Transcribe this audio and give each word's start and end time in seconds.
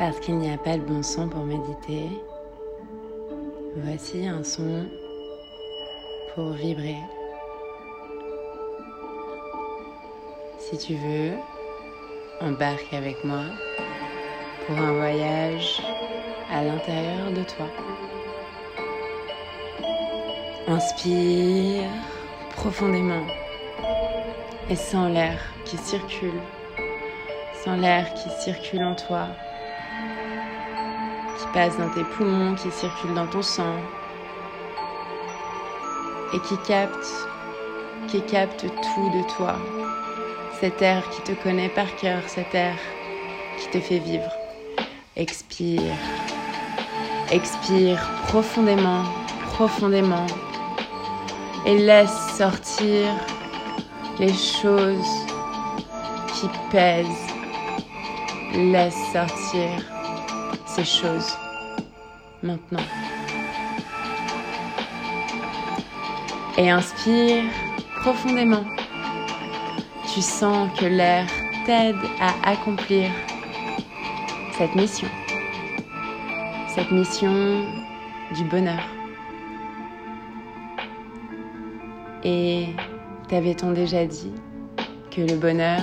Parce 0.00 0.18
qu'il 0.20 0.38
n'y 0.38 0.50
a 0.50 0.56
pas 0.56 0.78
de 0.78 0.82
bon 0.82 1.02
son 1.02 1.28
pour 1.28 1.44
méditer, 1.44 2.08
voici 3.76 4.26
un 4.26 4.42
son 4.42 4.86
pour 6.34 6.52
vibrer. 6.52 6.96
Si 10.58 10.78
tu 10.78 10.94
veux, 10.94 11.32
embarque 12.40 12.94
avec 12.94 13.22
moi 13.24 13.42
pour 14.66 14.78
un 14.78 14.92
voyage 14.94 15.82
à 16.50 16.64
l'intérieur 16.64 17.32
de 17.32 17.42
toi. 17.42 17.66
Inspire 20.66 21.90
profondément 22.56 23.26
et 24.70 24.76
sens 24.76 25.12
l'air 25.12 25.38
qui 25.66 25.76
circule, 25.76 26.40
sens 27.62 27.78
l'air 27.78 28.14
qui 28.14 28.30
circule 28.42 28.82
en 28.82 28.94
toi, 28.94 29.26
passe 31.52 31.76
dans 31.78 31.88
tes 31.90 32.04
poumons, 32.04 32.54
qui 32.54 32.70
circule 32.70 33.14
dans 33.14 33.26
ton 33.26 33.42
sang 33.42 33.76
et 36.32 36.38
qui 36.40 36.56
capte, 36.58 37.06
qui 38.08 38.22
capte 38.22 38.60
tout 38.60 39.10
de 39.10 39.36
toi. 39.36 39.56
Cet 40.60 40.80
air 40.82 41.02
qui 41.10 41.22
te 41.22 41.42
connaît 41.42 41.68
par 41.70 41.94
cœur, 41.96 42.20
cet 42.26 42.54
air 42.54 42.74
qui 43.58 43.68
te 43.70 43.80
fait 43.80 43.98
vivre. 43.98 44.30
Expire, 45.16 45.96
expire 47.30 48.00
profondément, 48.28 49.04
profondément 49.54 50.26
et 51.66 51.78
laisse 51.78 52.36
sortir 52.36 53.06
les 54.18 54.32
choses 54.32 55.26
qui 56.34 56.48
pèsent. 56.70 57.06
Laisse 58.54 58.96
sortir 59.12 59.99
ces 60.74 60.84
choses 60.84 61.36
maintenant. 62.42 62.86
Et 66.56 66.70
inspire 66.70 67.44
profondément. 68.02 68.64
Tu 70.12 70.20
sens 70.20 70.68
que 70.78 70.86
l'air 70.86 71.26
t'aide 71.66 71.96
à 72.20 72.50
accomplir 72.50 73.10
cette 74.56 74.74
mission. 74.74 75.08
Cette 76.68 76.90
mission 76.92 77.64
du 78.34 78.44
bonheur. 78.44 78.84
Et 82.22 82.66
t'avait-on 83.28 83.72
déjà 83.72 84.04
dit 84.04 84.32
que 85.10 85.22
le 85.22 85.34
bonheur 85.36 85.80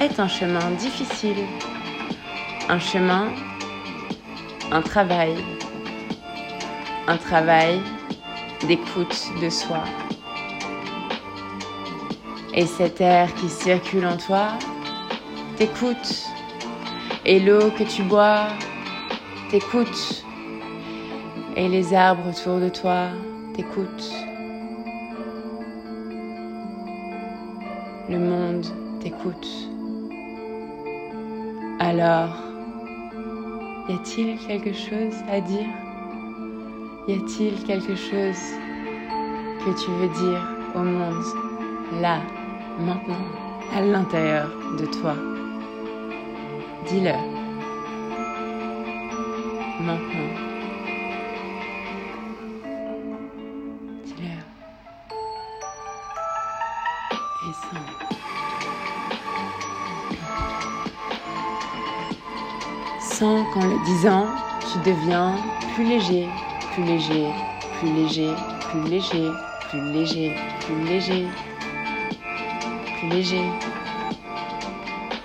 est 0.00 0.20
un 0.20 0.28
chemin 0.28 0.70
difficile, 0.78 1.46
un 2.72 2.78
chemin, 2.78 3.26
un 4.70 4.80
travail, 4.80 5.34
un 7.06 7.18
travail 7.18 7.82
d'écoute 8.66 9.28
de 9.42 9.50
soi. 9.50 9.84
Et 12.54 12.64
cet 12.64 13.02
air 13.02 13.34
qui 13.34 13.50
circule 13.50 14.06
en 14.06 14.16
toi 14.16 14.56
t'écoute. 15.58 16.30
Et 17.26 17.40
l'eau 17.40 17.70
que 17.78 17.82
tu 17.82 18.04
bois 18.04 18.46
t'écoute. 19.50 20.24
Et 21.56 21.68
les 21.68 21.92
arbres 21.92 22.30
autour 22.30 22.58
de 22.58 22.70
toi 22.70 23.08
t'écoutent. 23.54 24.14
Le 28.08 28.18
monde 28.18 28.64
t'écoute. 29.02 29.48
Alors, 31.78 32.51
y 33.88 33.92
a-t-il 33.94 34.38
quelque 34.46 34.72
chose 34.72 35.14
à 35.28 35.40
dire? 35.40 35.66
Y 37.08 37.14
a-t-il 37.14 37.62
quelque 37.64 37.96
chose 37.96 38.42
que 39.64 39.84
tu 39.84 39.90
veux 39.90 40.08
dire 40.08 40.40
au 40.74 40.82
monde, 40.82 41.24
là, 42.00 42.20
maintenant, 42.78 43.24
à 43.74 43.80
l'intérieur 43.80 44.48
de 44.78 44.86
toi? 44.86 45.14
Dis-le. 46.88 47.12
Maintenant. 49.80 50.32
Dis-le. 54.04 54.38
Et 57.48 57.52
sens. 57.52 57.91
Qu'en 63.22 63.68
le 63.68 63.84
disant, 63.84 64.26
tu 64.72 64.90
deviens 64.90 65.36
plus 65.76 65.84
léger, 65.84 66.28
plus 66.72 66.82
léger, 66.82 67.28
plus 67.78 67.92
léger, 67.92 68.34
plus 68.68 68.82
léger, 68.82 69.30
plus 69.68 69.92
léger, 69.92 70.34
plus 70.58 70.84
léger, 70.84 71.28
plus 72.98 73.08
léger. 73.10 73.44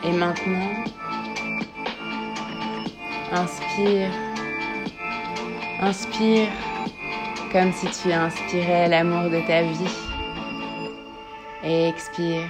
Et 0.04 0.12
maintenant, 0.12 0.70
inspire, 3.32 4.12
inspire 5.82 6.50
comme 7.52 7.74
si 7.74 7.88
tu 7.88 8.14
inspirais 8.14 8.90
l'amour 8.90 9.32
de 9.32 9.40
ta 9.48 9.64
vie. 9.64 9.98
Et 11.64 11.88
expire, 11.88 12.48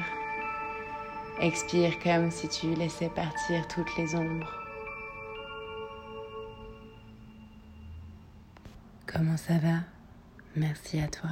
expire 1.39 1.97
comme 2.03 2.31
si 2.31 2.49
tu 2.49 2.73
laissais 2.73 3.09
partir 3.15 3.65
toutes 3.69 3.95
les 3.97 4.13
ombres. 4.13 4.66
Comment 9.07 9.37
ça 9.37 9.57
va? 9.57 9.79
Merci 10.57 10.99
à 10.99 11.07
toi. 11.07 11.29